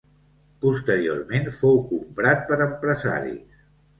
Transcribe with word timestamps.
Posteriorment 0.63 1.45
fou 1.59 1.77
comprat 1.91 2.43
per 2.49 2.59
empresaris. 2.69 3.63